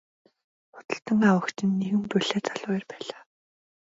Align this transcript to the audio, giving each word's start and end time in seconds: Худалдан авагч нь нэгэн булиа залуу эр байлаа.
Худалдан 0.73 1.19
авагч 1.29 1.57
нь 1.65 1.77
нэгэн 1.81 2.03
булиа 2.11 2.39
залуу 2.45 2.73
эр 2.77 2.85
байлаа. 2.91 3.21